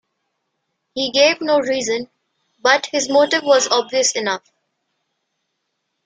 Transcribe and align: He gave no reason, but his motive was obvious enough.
He 0.95 1.11
gave 1.11 1.41
no 1.41 1.59
reason, 1.59 2.09
but 2.59 2.87
his 2.87 3.07
motive 3.07 3.43
was 3.43 3.67
obvious 3.67 4.13
enough. 4.13 4.51